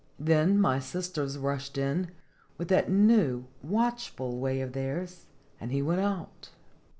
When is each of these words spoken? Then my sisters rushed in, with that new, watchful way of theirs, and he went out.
Then 0.17 0.59
my 0.59 0.79
sisters 0.79 1.37
rushed 1.37 1.77
in, 1.77 2.09
with 2.57 2.69
that 2.69 2.89
new, 2.89 3.45
watchful 3.61 4.39
way 4.39 4.59
of 4.61 4.73
theirs, 4.73 5.27
and 5.59 5.71
he 5.71 5.83
went 5.83 6.01
out. 6.01 6.49